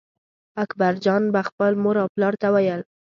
[0.63, 2.81] اکبرجان به خپل مور او پلار ته ویل.